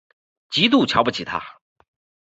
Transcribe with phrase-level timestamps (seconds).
[0.49, 1.39] 极度瞧不起他